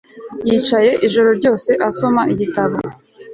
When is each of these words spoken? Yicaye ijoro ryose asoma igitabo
Yicaye 0.47 0.91
ijoro 1.07 1.29
ryose 1.39 1.71
asoma 1.89 2.21
igitabo 2.33 2.77